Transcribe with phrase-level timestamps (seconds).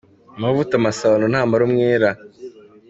[0.37, 2.09] Amavuta masabano ntamara umwera.